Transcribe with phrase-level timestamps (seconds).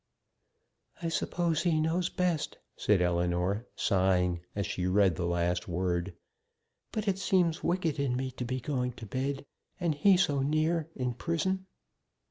[1.03, 6.15] "I suppose he knows best," said Ellinor, sighing, as she read the last word.
[6.91, 9.45] "But it seems wicked in me to be going to bed
[9.79, 11.67] and he so near, in prison."